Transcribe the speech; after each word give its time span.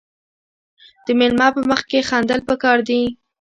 د 1.05 1.07
میلمه 1.19 1.47
په 1.55 1.61
مخ 1.69 1.81
کې 1.89 2.07
خندل 2.09 2.39
پکار 2.49 2.77
دي. 2.87 3.01